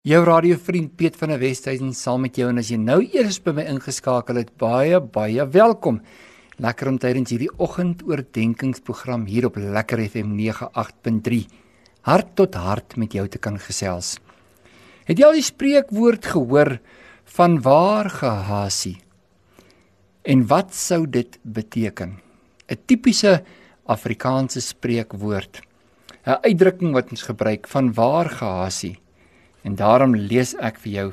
[0.00, 3.52] Jou radiovriend Piet van der Westhuizen saam met jou en as jy nou eers by
[3.52, 5.98] my ingeskakel het, baie baie welkom.
[6.56, 11.42] Lekker om tydens hierdie oggendoordenkingsprogram hier op Lekker FM 98.3
[12.08, 14.14] hart tot hart met jou te kan gesels.
[15.04, 16.72] Het jy al die spreekwoord gehoor
[17.36, 18.96] van waar gehasie?
[20.24, 22.16] En wat sou dit beteken?
[22.72, 23.44] 'n Tipiese
[23.84, 25.60] Afrikaanse spreekwoord.
[26.24, 28.96] 'n Uitdrukking wat ons gebruik van waar gehasie
[29.62, 31.08] En daarom lees ek vir jou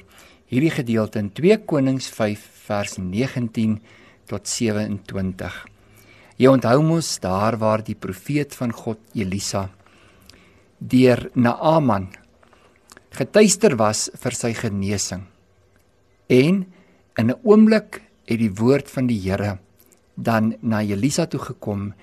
[0.47, 3.79] hierdie gedeelte in 2 Konings 5 vers 19
[4.28, 5.65] tot 27.
[6.38, 9.69] Jy onthou mos daar waar die profeet van God Elisa
[10.78, 12.11] deur Naaman
[13.18, 15.24] getuister was vir sy genesing.
[16.29, 16.66] En
[17.18, 19.57] in 'n oomblik het die woord van die Here
[20.16, 21.93] dan na Elisa toe gekom.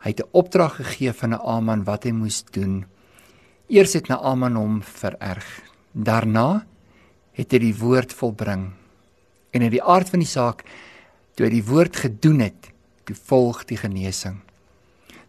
[0.00, 2.86] Hy het 'n opdrag gegee van Naaman wat hy moes doen.
[3.68, 5.73] Eers het Naaman hom vererg.
[5.94, 6.64] Daarna
[7.38, 8.72] het hy die woord volbring.
[9.54, 10.64] En in die aard van die saak,
[11.38, 12.72] toe hy die woord gedoen het,
[13.06, 14.40] toe volg die genesing.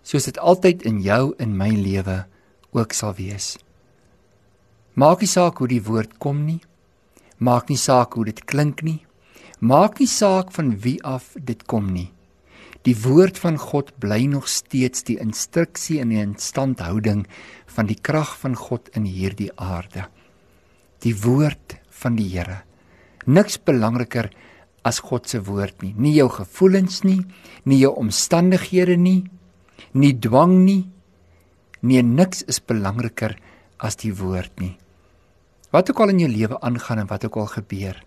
[0.02, 2.23] Soos dit altyd in jou en my lewe
[2.73, 3.56] ook sal wees.
[4.98, 6.62] Maak nie saak hoe die woord kom nie.
[7.38, 9.04] Maak nie saak hoe dit klink nie.
[9.61, 12.09] Maak nie saak van wie af dit kom nie.
[12.89, 17.26] Die woord van God bly nog steeds die instruksie en die instandhouding
[17.78, 20.09] van die krag van God in hierdie aarde
[21.06, 22.64] die woord van die Here.
[23.25, 24.30] Niks belangriker
[24.86, 25.94] as God se woord nie.
[25.98, 27.22] Nie jou gevoelens nie,
[27.66, 29.26] nie jou omstandighede nie,
[29.94, 30.83] nie dwang nie.
[31.86, 33.36] Nee, niks is belangriker
[33.78, 34.73] as die woord nie.
[35.73, 37.98] Wat ook al in jou lewe aangaan en wat ook al gebeur,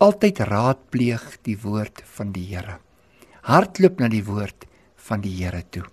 [0.00, 2.78] altyd raadpleeg die woord van die Here.
[3.48, 4.66] Hardloop na die woord
[5.08, 5.84] van die Here toe.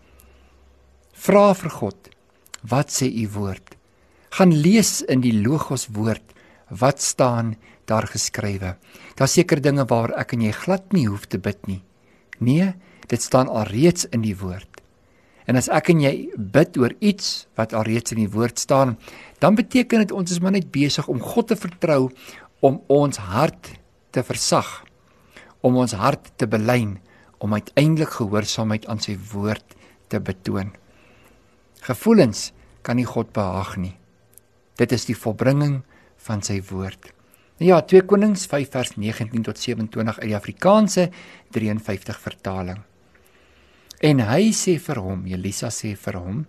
[1.13, 2.09] Vra vir God,
[2.67, 3.75] wat sê u woord?
[4.33, 6.33] Gaan lees in die logos woord
[6.73, 7.53] wat staan
[7.85, 8.75] daar geskrywe.
[9.19, 11.81] Daar's seker dinge waar ek en jy glad nie hoef te bid nie.
[12.41, 12.71] Nee,
[13.11, 14.69] dit staan alreeds in die woord.
[15.45, 18.95] En as ek en jy bid oor iets wat alreeds in die woord staan,
[19.43, 22.07] dan beteken dit ons is maar net besig om God te vertrou
[22.63, 23.73] om ons hart
[24.15, 24.69] te versag,
[25.61, 26.95] om ons hart te belyn,
[27.43, 29.75] om uiteindelik gehoorsaamheid aan sy woord
[30.07, 30.71] te betoon.
[31.83, 32.53] Gevoelens
[32.87, 33.97] kan nie God behaag nie.
[34.79, 35.81] Dit is die volbringing
[36.25, 37.11] van sy woord.
[37.61, 41.09] Ja, 2 Konings 5 vers 19 tot 27 uit die Afrikaanse
[41.53, 42.79] 53 vertaling.
[44.03, 46.41] En hy sê vir hom, Elisa sê vir hom,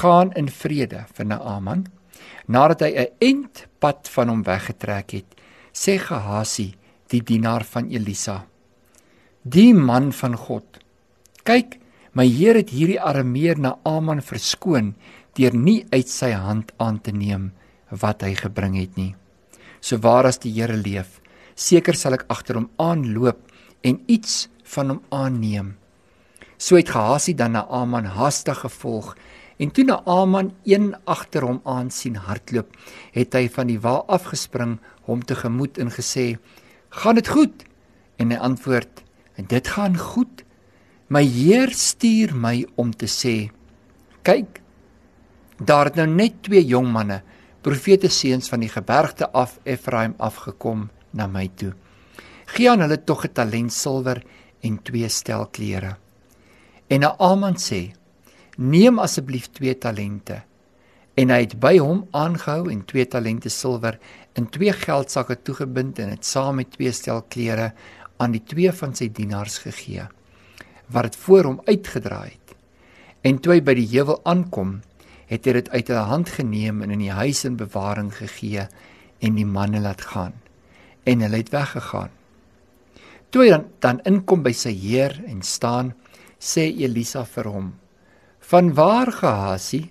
[0.00, 1.86] gaan in vrede vir Naaman.
[2.46, 5.28] Nadat hy 'n ent pad van hom weggetrek het,
[5.72, 6.74] sê Gehasi,
[7.08, 8.46] die dienaar van Elisa,
[9.42, 10.78] die man van God,
[11.44, 11.80] kyk,
[12.12, 14.94] my Heer het hierdie Arameer Naaman verskoon
[15.34, 17.52] deur nie uit sy hand aan te neem
[17.90, 19.14] wat hy gebring het nie.
[19.80, 21.20] So waar as die Here leef,
[21.54, 23.40] seker sal ek agter hom aanloop
[23.86, 25.74] en iets van hom aanneem.
[26.60, 29.14] So het Gehasi dan na Aman hastig gevolg
[29.60, 32.68] en toe na Aman een agter hom aan sien hardloop,
[33.12, 34.78] het hy van die wa afgespring
[35.08, 36.38] hom tegemoet en gesê:
[36.90, 37.64] "Gaan dit goed?"
[38.16, 39.02] En hy antwoord:
[39.36, 40.44] "En dit gaan goed.
[41.08, 43.50] My Heer stuur my om te sê:
[44.22, 44.60] Kyk,
[45.58, 47.22] daar het nou net twee jong manne
[47.60, 51.72] profete seuns van die gebergte af Efraim afgekom na my toe.
[52.54, 54.22] Gee aan hulle tog 'n talent silwer
[54.60, 55.96] en twee stel klere.
[56.88, 57.92] En Naaman sê:
[58.56, 60.42] "Neem asseblief twee talente."
[61.14, 63.98] En hy het by hom aangehou en twee talente silwer
[64.34, 67.72] in twee geldsakke toegebind en dit saam met twee stel klere
[68.16, 70.08] aan die twee van sy dienaars gegee
[70.90, 72.54] wat dit voor hom uitgedraai het.
[73.22, 74.80] En toe hy by die heuwel aankom,
[75.30, 78.66] het hy dit uit hulle hand geneem en in die huis in bewaring gegee
[79.22, 80.34] en die manne laat gaan
[81.08, 82.10] en hulle het weggegaan.
[83.30, 85.94] Toe hy dan, dan inkom by sy heer en staan,
[86.40, 87.68] sê Elisa vir hom:
[88.50, 89.90] "Van waar Gehasi?"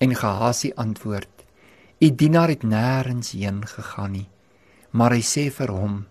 [0.00, 1.44] En Gehasi antwoord:
[2.00, 4.28] "U dienaar het nêrens heen gegaan nie."
[4.90, 6.06] Maar hy sê vir hom: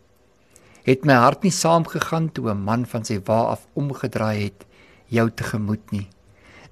[0.86, 4.65] "Het my hart nie saamgegaan toe 'n man van sy wa af omgedraai het
[5.07, 6.07] jou tegemoet nie?"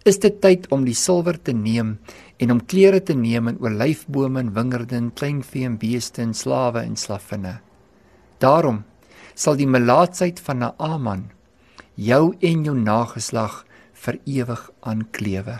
[0.05, 1.97] Is dit tyd om die silwer te neem
[2.37, 6.83] en om klere te neem in olyfbome en wingerde en kleinvee en beeste en slawe
[6.83, 7.57] en slaffinne.
[8.39, 8.83] Daarom
[9.33, 11.27] sal die melaatsheid van Naaman
[11.97, 13.63] jou en jou nageslag
[13.97, 15.59] vir ewig aanklewe.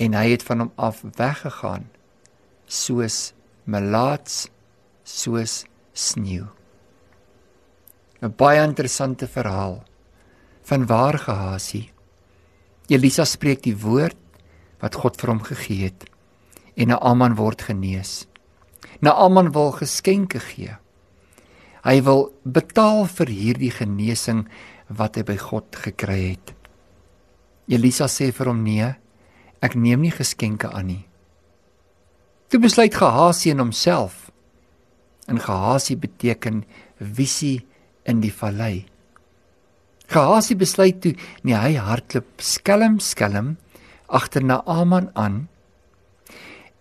[0.00, 1.86] En hy het van hom af weggegaan
[2.66, 3.32] soos
[3.64, 4.48] melaats
[5.04, 6.48] soos sneeu.
[8.22, 9.82] 'n Baie interessante verhaal
[10.62, 11.90] van waar Gehasie
[12.92, 14.18] Elisa spreek die woord
[14.82, 16.08] wat God vir hom gegee het
[16.76, 18.26] en Naaman word genees.
[19.04, 20.72] Naaman wil geskenke gee.
[21.84, 24.46] Hy wil betaal vir hierdie genesing
[24.88, 26.52] wat hy by God gekry het.
[27.72, 28.88] Elisa sê vir hom nee,
[29.62, 31.02] ek neem nie geskenke aan nie.
[32.52, 34.30] Toe besluit Gehasie in homself.
[35.30, 36.64] En Gehasie beteken
[36.98, 37.62] visie
[38.04, 38.84] in die vallei.
[40.12, 41.14] Gehasie besluit toe
[41.46, 43.56] nee hy hardloop skelm skelm
[44.12, 45.46] agter Naaman aan.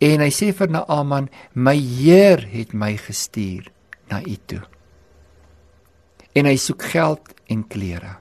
[0.04, 3.72] En hy sê vir Naaman, "My Heer het my gestuur
[4.10, 4.62] na u toe."
[6.36, 8.18] En hy soek geld en klere.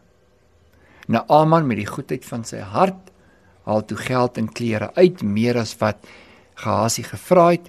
[1.09, 3.11] Naaman met die goedheid van sy hart
[3.65, 5.97] haal toe geld en klere uit meer as wat
[6.55, 7.67] Gehasie gevra het.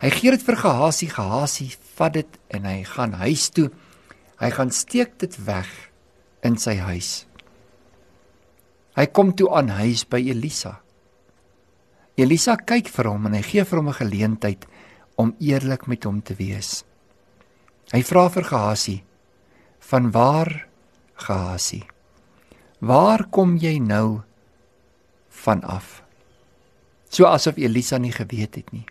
[0.00, 3.70] Hy gee dit vir Gehasie, Gehasie vat dit en hy gaan huis toe.
[4.38, 5.91] Hy gaan steek dit weg
[6.42, 7.24] in sy huis.
[8.98, 10.76] Hy kom toe aan huis by Elisa.
[12.20, 14.66] Elisa kyk vir hom en hy gee vir hom 'n geleentheid
[15.16, 16.84] om eerlik met hom te wees.
[17.92, 19.02] Hy vra vir Gehasie:
[19.80, 20.68] "Van waar,
[21.14, 21.84] Gehasie?
[22.80, 24.22] Waar kom jy nou
[25.28, 26.02] vanaf?"
[27.08, 28.86] So asof Elisa nie geweet het nie.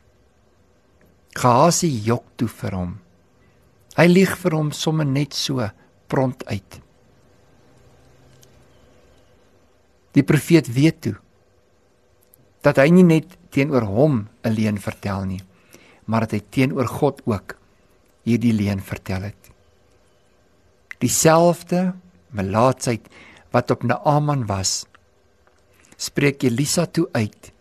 [1.33, 2.99] Gehasie jok toe vir hom.
[3.97, 5.69] Hy lieg vir hom sommer net so
[6.07, 6.81] pront uit.
[10.15, 11.15] Die profeet weet toe
[12.61, 15.41] dat hy nie net teenoor hom 'n leuen vertel nie,
[16.05, 17.57] maar dat hy teenoor God ook
[18.23, 19.41] hierdie leuen vertel het.
[21.01, 21.95] Dieselfde
[22.29, 23.07] melaatsheid
[23.51, 24.85] wat op Naaman was,
[25.97, 27.51] spreek Elisa toe uit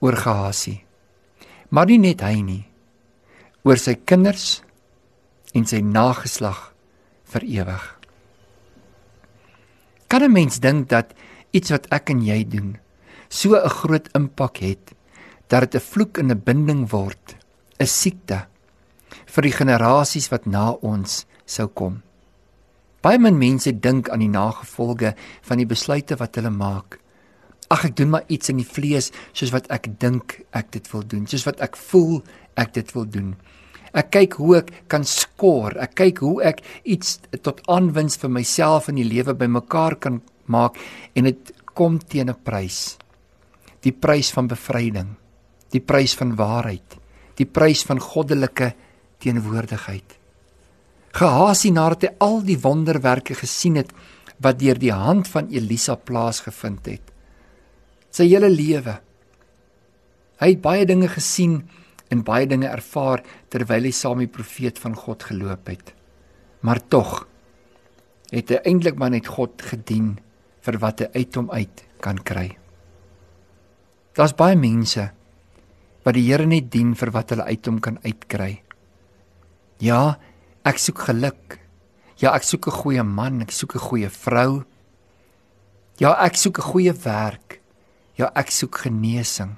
[0.00, 0.82] oor Gehasie.
[1.70, 2.64] Maar nie net hy nie,
[3.62, 4.62] oor sy kinders
[5.54, 6.72] en sy nageslag
[7.32, 8.01] vir ewig.
[10.12, 11.16] Kan 'n mens dink dat
[11.56, 12.76] iets wat ek en jy doen
[13.32, 14.92] so 'n groot impak het
[15.48, 17.36] dat dit 'n vloek en 'n binding word,
[17.80, 18.46] 'n siekte
[19.26, 22.02] vir die generasies wat na ons sou kom.
[23.00, 26.98] Baie min mense dink aan die nagevolge van die besluite wat hulle maak.
[27.68, 31.06] Ag ek doen maar iets in die vlees soos wat ek dink ek dit wil
[31.06, 32.22] doen, soos wat ek voel
[32.54, 33.36] ek dit wil doen.
[33.92, 35.76] Ek kyk hoe ek kan skoor.
[35.76, 40.76] Ek kyk hoe ek iets tot aanwins vir myself in die lewe bymekaar kan maak
[41.14, 42.98] en dit kom teen 'n prys
[43.82, 45.10] die prys van bevryding,
[45.74, 46.98] die prys van waarheid,
[47.38, 48.72] die prys van goddelike
[49.22, 50.18] teenwoordigheid.
[51.12, 53.90] Gehasie nadat hy al die wonderwerke gesien het
[54.42, 57.04] wat deur die hand van Elisa plaasgevind het.
[58.12, 58.96] Sy hele lewe.
[60.42, 61.60] Hy het baie dinge gesien
[62.12, 65.94] en baie dinge ervaar terwyl hy saam met die profeet van God geloop het.
[66.62, 67.22] Maar tog
[68.32, 70.14] het hy eintlik maar net God gedien
[70.64, 72.50] vir wat hy uit hom uit kan kry.
[74.16, 75.08] Daar's baie mense
[76.04, 78.56] wat die Here net dien vir wat hulle uit hom kan uitkry.
[79.82, 80.18] Ja,
[80.66, 81.58] ek soek geluk.
[82.18, 84.64] Ja, ek soek 'n goeie man, ek soek 'n goeie vrou.
[85.98, 87.60] Ja, ek soek 'n goeie werk.
[88.18, 89.56] Ja, ek soek genesing.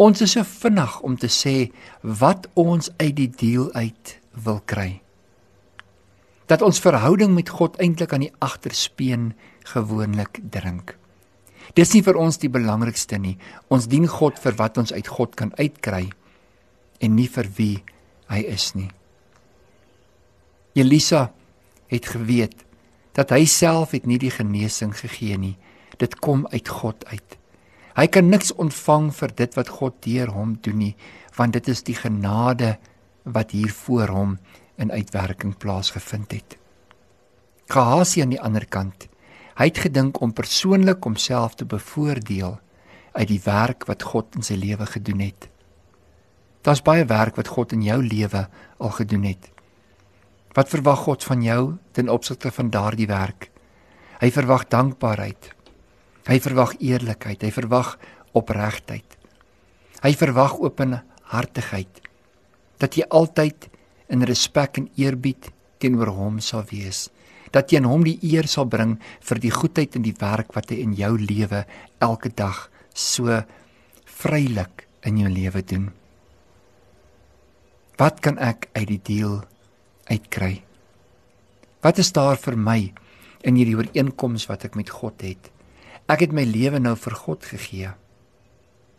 [0.00, 1.70] Ons is so vinnig om te sê
[2.02, 5.02] wat ons uit die deel uit wil kry.
[6.48, 9.32] Dat ons verhouding met God eintlik aan die agterspeen
[9.68, 10.96] gewoonlik drink.
[11.76, 13.36] Dis nie vir ons die belangrikste nie.
[13.72, 16.08] Ons dien God vir wat ons uit God kan uitkry
[17.02, 17.76] en nie vir wie
[18.32, 18.90] hy is nie.
[20.78, 21.30] Elisa
[21.92, 22.64] het geweet
[23.16, 25.56] dat hy self het nie die genesing gegee nie.
[26.00, 27.41] Dit kom uit God uit.
[27.96, 30.96] Hy kan niks ontvang vir dit wat God deur hom doen nie,
[31.36, 32.76] want dit is die genade
[33.22, 34.38] wat hier voor hom
[34.76, 36.58] in uitwerking plaasgevind het.
[37.68, 39.08] Gehasie aan die ander kant
[39.52, 42.56] Hy het gedink om persoonlik homself te bevoordeel
[43.12, 45.48] uit die werk wat God in sy lewe gedoen het.
[46.64, 48.46] Daar's baie werk wat God in jou lewe
[48.78, 49.50] al gedoen het.
[50.56, 53.50] Wat verwag God van jou ten opsigte van daardie werk?
[54.22, 55.52] Hy verwag dankbaarheid.
[56.28, 57.96] Hy verwag eerlikheid, hy verwag
[58.38, 59.18] opregtheid.
[60.02, 62.02] Hy verwag openhartigheid.
[62.78, 63.68] Dat jy altyd
[64.12, 65.50] in respek en eerbied
[65.82, 67.08] teenoor hom sal wees
[67.52, 70.72] dat jy aan hom die eer sal bring vir die goedheid en die werk wat
[70.72, 71.64] hy in jou lewe
[72.02, 72.64] elke dag
[72.96, 73.42] so
[74.22, 75.90] vrylik in jou lewe doen.
[78.00, 79.40] Wat kan ek uit die deel
[80.08, 80.62] uitkry?
[81.84, 82.80] Wat is daar vir my
[83.44, 85.50] in hierdie ooreenkoms wat ek met God het?
[86.12, 87.92] Ek het my lewe nou vir God gegee.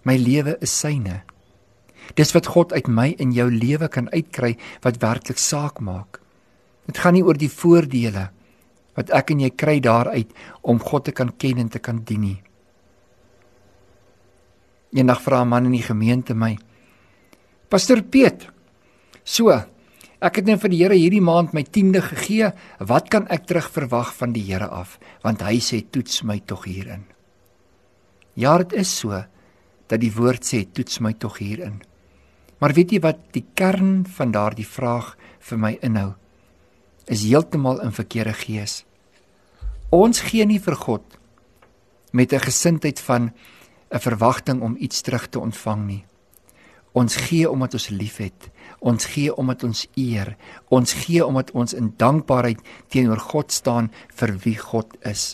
[0.08, 1.22] My lewe is syne.
[2.18, 6.20] Dis wat God uit my in jou lewe kan uitkry wat werklik saak maak.
[6.90, 8.32] Dit gaan nie oor die voordele
[8.98, 12.22] wat ek en jy kry daaruit om God te kan ken en te kan dien
[12.22, 12.40] nie.
[14.94, 16.58] Eendag vra 'n man in die gemeente my:
[17.70, 18.48] Pastor Piet.
[19.24, 19.50] So,
[20.24, 22.52] ek het net vir die Here hierdie maand my 10de gegee.
[22.80, 24.98] Wat kan ek terug verwag van die Here af?
[25.24, 27.04] Want hy sê toets my tog hierin.
[28.40, 29.12] Ja, dit is so
[29.92, 31.82] dat die woord sê toets my tog hierin.
[32.64, 35.14] Maar weet jy wat die kern van daardie vraag
[35.44, 36.14] vir my inhou?
[37.12, 38.86] Is heeltemal in verkeerde gees.
[39.92, 41.20] Ons gee nie vir God
[42.14, 43.34] met 'n gesindheid van
[43.92, 46.06] 'n verwagting om iets terug te ontvang nie.
[46.94, 48.50] Ons gee omdat ons liefhet.
[48.80, 50.36] Ons gee omdat ons eer.
[50.70, 52.62] Ons gee omdat ons in dankbaarheid
[52.94, 55.34] teenoor God staan vir wie God is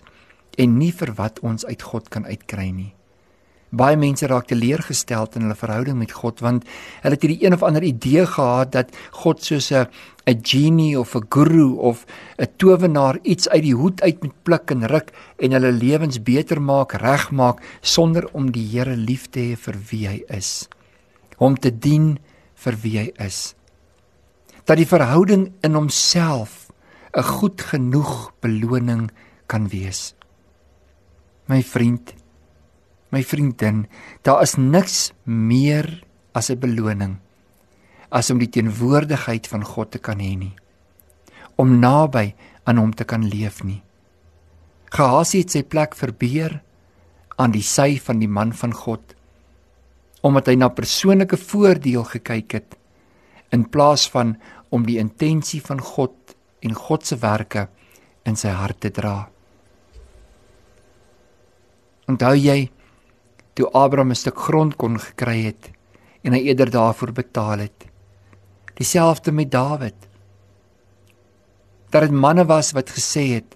[0.59, 2.93] en nie vir wat ons uit God kan uitkry nie.
[3.69, 6.65] Baie mense raak teleurgesteld in hulle verhouding met God want
[7.03, 9.85] hulle het hierdie een of ander idee gehad dat God soos 'n
[10.27, 12.05] 'n genie of 'n guru of
[12.39, 16.61] 'n towenaar iets uit die hoed uit met pluk en ruk en hulle lewens beter
[16.61, 20.67] maak, regmaak sonder om die Here lief te hê vir wie hy is.
[21.39, 22.17] Hom te dien
[22.59, 23.55] vir wie hy is.
[24.67, 26.71] Dat die verhouding in homself
[27.15, 29.09] 'n goed genoeg beloning
[29.47, 30.13] kan wees.
[31.47, 32.13] My vriend
[33.11, 33.87] my vriendin,
[34.21, 37.17] daar is niks meer as 'n beloning
[38.09, 40.55] as om die teenwoordigheid van God te kan hê nie.
[41.55, 43.83] Om naby aan hom te kan leef nie.
[44.89, 46.61] Gehasie het sy plek verbeer
[47.37, 49.13] aan die sy van die man van God
[50.21, 52.77] omdat hy na persoonlike voordeel gekyk het
[53.55, 54.35] in plaas van
[54.69, 57.67] om die intensie van God en God se werke
[58.27, 59.29] in sy hart te dra.
[62.09, 62.69] Onthou jy
[63.55, 65.71] toe Abraham 'n stuk grond kon gekry het
[66.23, 67.85] en hy eerder daarvoor betaal het.
[68.75, 69.95] Dieselfde met Dawid.
[71.89, 73.55] Dat dit manne was wat gesê het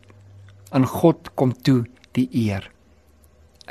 [0.72, 2.73] aan God kom toe die eer.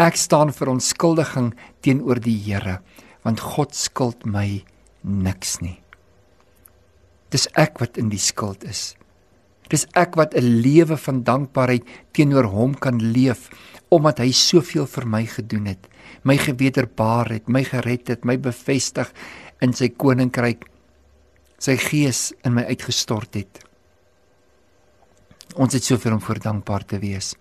[0.00, 2.80] Ek staan vir onskuldiging teenoor die Here
[3.22, 4.64] want God skuld my
[5.02, 5.78] niks nie.
[7.30, 8.96] Dis ek wat in die skuld is.
[9.70, 13.48] Dis ek wat 'n lewe van dankbaarheid teenoor hom kan leef
[13.90, 15.88] omdat hy soveel vir my gedoen het
[16.22, 19.10] my gewederbaar het, my gered het, my bevestig
[19.62, 20.66] in sy koninkryk,
[21.62, 23.62] sy gees in my uitgestort het.
[25.60, 27.34] Ons het soveel om voor dankbaar te wees.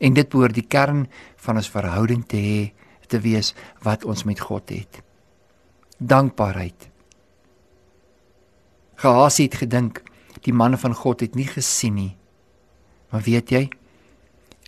[0.00, 2.60] En dit behoort die kern van ons verhouding te hê
[3.08, 5.00] te wees wat ons met God het.
[5.98, 6.90] Dankbaarheid.
[9.00, 10.02] Gehasie het gedink
[10.44, 12.12] die manne van God het nie gesien nie.
[13.10, 13.62] Maar weet jy,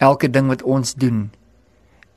[0.00, 1.28] elke ding wat ons doen,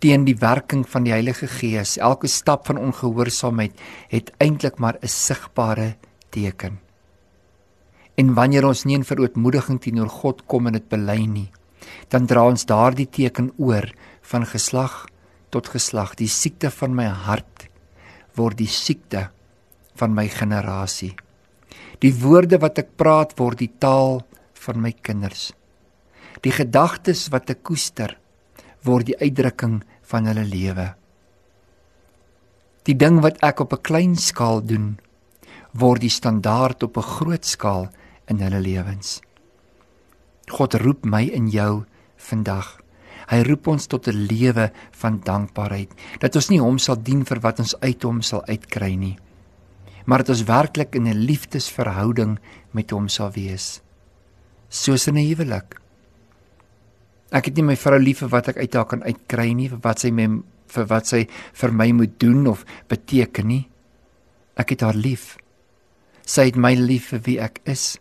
[0.04, 1.98] teen die werking van die Heilige Gees.
[1.98, 3.80] Elke stap van ongehoorsaamheid
[4.12, 5.96] het eintlik maar 'n sigbare
[6.30, 6.80] teken.
[8.16, 11.50] En wanneer ons nie in verootmoediging teenoor God kom en dit bely nie,
[12.10, 13.90] dan dra ons daardie teken oor
[14.22, 15.06] van geslag
[15.50, 16.16] tot geslag.
[16.16, 17.68] Die siekte van my hart
[18.38, 19.30] word die siekte
[20.00, 21.14] van my generasie.
[22.02, 24.22] Die woorde wat ek praat word die taal
[24.66, 25.52] van my kinders.
[26.44, 28.18] Die gedagtes wat ek koester
[28.84, 30.90] word die uitdrukking van hulle lewe.
[32.84, 35.00] Die ding wat ek op 'n klein skaal doen,
[35.72, 37.88] word die standaard op 'n groot skaal
[38.28, 39.22] in hulle lewens.
[40.54, 41.84] God roep my en jou
[42.30, 42.68] vandag.
[43.32, 47.40] Hy roep ons tot 'n lewe van dankbaarheid, dat ons nie hom sal dien vir
[47.40, 49.18] wat ons uit hom sal uitkry nie,
[50.06, 52.40] maar dat ons werklik in 'n liefdesverhouding
[52.72, 53.82] met hom sal wees.
[54.70, 55.80] Soos in 'n huwelik.
[57.32, 59.80] Ek het nie my vrou lief vir wat ek uit haar kan uitkry nie, vir
[59.82, 63.70] wat sy my vir wat sy vir my moet doen of beteken nie.
[64.56, 65.38] Ek het haar lief.
[66.26, 67.98] Sy het my lief vir wie ek is.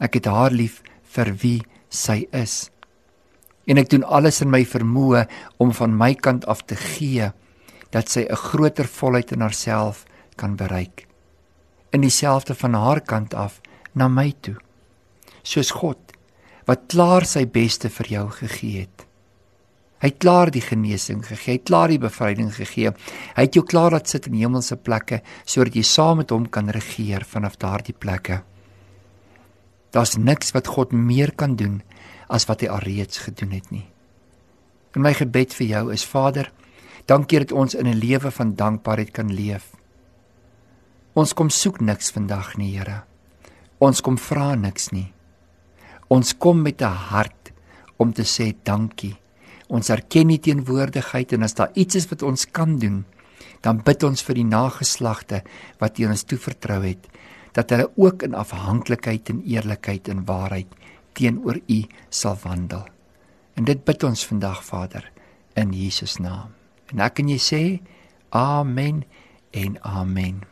[0.00, 2.70] Ek het haar lief vir wie sy is.
[3.68, 5.26] En ek doen alles in my vermoë
[5.60, 7.30] om van my kant af te gee
[7.92, 10.04] dat sy 'n groter volheid in haarself
[10.36, 11.06] kan bereik.
[11.92, 13.60] In dieselfde van haar kant af
[13.94, 14.56] na my toe.
[15.42, 15.98] Soos God
[16.66, 19.06] wat klaar sy beste vir jou gegee het.
[19.98, 22.92] Hy het klaar die genesing gegee, hy het klaar die bevryding gegee.
[23.34, 26.70] Hy het jou klaar laat sit in hemelse plekke sodat jy saam met hom kan
[26.70, 28.42] regeer vanaf daardie plekke.
[29.90, 31.82] Daar's niks wat God meer kan doen
[32.28, 33.86] as wat hy alreeds gedoen het nie.
[34.96, 36.50] En my gebed vir jou is Vader,
[37.06, 39.72] dankie dat ons in 'n lewe van dankbaarheid kan leef.
[41.14, 43.02] Ons kom soek niks vandag nie, Here.
[43.78, 45.12] Ons kom vra niks nie.
[46.08, 47.52] Ons kom met 'n hart
[47.96, 49.16] om te sê dankie.
[49.68, 53.04] Ons erken die teenwoordigheid en as daar iets is wat ons kan doen,
[53.60, 55.42] dan bid ons vir die nageslagte
[55.78, 57.06] wat U ons toevertrou het,
[57.52, 60.68] dat hulle ook in afhanklikheid en eerlikheid en waarheid
[61.12, 62.84] teenoor U sal wandel.
[63.54, 65.10] En dit bid ons vandag, Vader,
[65.58, 66.54] in Jesus naam.
[66.92, 67.62] En ek kan jy sê
[68.30, 69.02] amen
[69.50, 70.44] en amen.